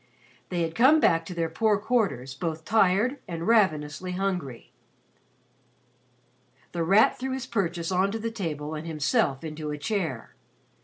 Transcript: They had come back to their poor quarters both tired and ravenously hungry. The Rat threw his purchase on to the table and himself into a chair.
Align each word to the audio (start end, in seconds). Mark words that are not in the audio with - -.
They 0.49 0.63
had 0.63 0.73
come 0.73 0.99
back 0.99 1.27
to 1.27 1.35
their 1.35 1.47
poor 1.47 1.77
quarters 1.77 2.33
both 2.33 2.65
tired 2.65 3.19
and 3.27 3.45
ravenously 3.45 4.13
hungry. 4.13 4.71
The 6.71 6.83
Rat 6.83 7.19
threw 7.19 7.33
his 7.33 7.45
purchase 7.45 7.91
on 7.91 8.09
to 8.11 8.17
the 8.17 8.31
table 8.31 8.73
and 8.73 8.87
himself 8.87 9.43
into 9.43 9.69
a 9.69 9.77
chair. 9.77 10.33